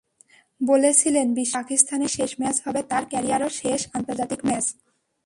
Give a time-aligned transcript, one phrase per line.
[0.61, 4.65] বলেছিলেন বিশ্বকাপে পাকিস্তানের শেষ ম্যাচ হবে তাঁর ক্যারিয়ারেরও শেষ আন্তর্জাতিক ম্যাচ।